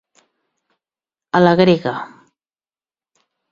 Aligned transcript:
A 1.39 1.43
la 1.45 1.53
grega. 1.61 1.93